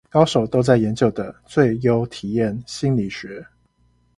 [0.09, 3.45] 高手都在研究的最優體驗心理學